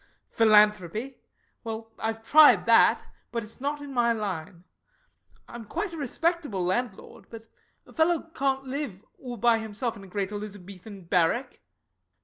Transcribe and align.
Philanthropy! 0.31 1.19
Well, 1.63 1.91
I've 1.99 2.23
tried 2.23 2.65
that, 2.65 2.99
but 3.31 3.43
it's 3.43 3.61
not 3.61 3.83
in 3.83 3.93
my 3.93 4.11
line. 4.13 4.63
I'm 5.47 5.65
quite 5.65 5.93
a 5.93 5.97
respectable 5.97 6.65
landlord, 6.65 7.25
but 7.29 7.43
a 7.85 7.93
fellow 7.93 8.23
can't 8.33 8.63
live 8.65 9.05
all 9.19 9.37
by 9.37 9.59
himself 9.59 9.95
in 9.95 10.03
a 10.03 10.07
great 10.07 10.31
Elizabethan 10.31 11.03
barrack. 11.03 11.59